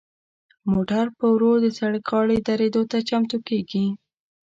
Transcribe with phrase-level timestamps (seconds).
[0.71, 3.85] موټر په ورو د سړک غاړې دریدو ته چمتو کیږي.